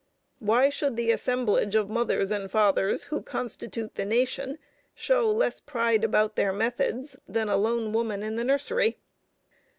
[0.39, 4.57] Why should the assemblage of mothers and fathers who constitute the nation
[4.95, 8.97] show less pride about their methods than a lone woman in the nursery?